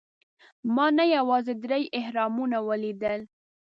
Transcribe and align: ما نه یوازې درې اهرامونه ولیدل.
ما 0.75 0.87
نه 0.97 1.05
یوازې 1.17 1.53
درې 1.63 1.83
اهرامونه 1.99 2.57
ولیدل. 2.67 3.21